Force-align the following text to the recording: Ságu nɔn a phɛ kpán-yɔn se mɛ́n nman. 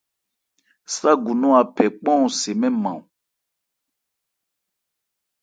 Ságu 0.93 1.31
nɔn 1.41 1.55
a 1.59 1.63
phɛ 1.75 1.85
kpán-yɔn 1.99 2.31
se 2.39 2.51
mɛ́n 2.59 2.73
nman. 2.77 2.99